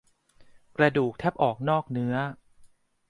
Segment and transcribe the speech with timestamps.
[0.77, 2.15] กระดูกแทบออกนอกเนื้อ